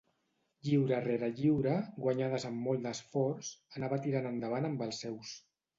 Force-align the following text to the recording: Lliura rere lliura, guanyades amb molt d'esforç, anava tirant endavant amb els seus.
Lliura 0.67 1.01
rere 1.07 1.29
lliura, 1.41 1.75
guanyades 2.07 2.49
amb 2.51 2.67
molt 2.71 2.85
d'esforç, 2.89 3.55
anava 3.79 4.05
tirant 4.09 4.31
endavant 4.35 4.73
amb 4.73 4.87
els 4.89 5.07
seus. 5.07 5.39